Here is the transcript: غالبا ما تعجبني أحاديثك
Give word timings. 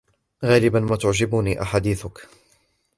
غالبا 0.43 0.79
ما 0.79 0.95
تعجبني 0.95 1.61
أحاديثك 1.61 2.27